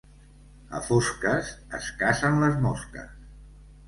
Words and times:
A 0.77 0.79
fosques 0.85 1.51
es 1.79 1.89
cacen 1.99 2.39
les 2.45 2.57
mosques. 2.65 3.13